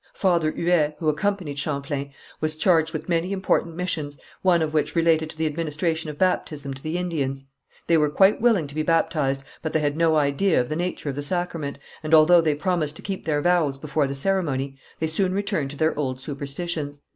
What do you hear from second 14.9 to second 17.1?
they soon returned to their old superstitions.